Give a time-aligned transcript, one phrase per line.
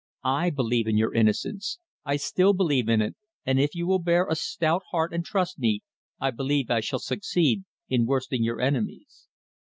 [0.25, 3.15] I believe in your innocence I still believe in it,
[3.45, 5.81] and if you will bear a stout heart and trust me,
[6.19, 9.27] I believe I shall succeed in worsting your enemies."